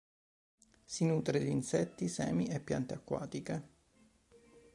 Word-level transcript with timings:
Si 0.83 1.05
nutre 1.05 1.37
di 1.37 1.51
insetti, 1.51 2.07
semi 2.07 2.47
e 2.47 2.59
piante 2.59 2.95
acquatiche. 2.95 3.69